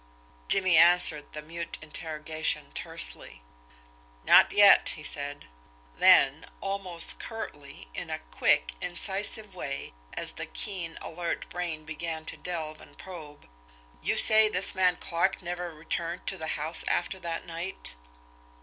[0.47, 3.43] Jimmie answered the mute interrogation tersely.
[4.23, 5.45] "Not yet!" he said.
[5.95, 12.35] Then, almost curtly, in a quick, incisive way, as the keen, alert brain began to
[12.35, 13.47] delve and probe:
[14.01, 17.93] "You say this man Clarke never returned to the house after that night?"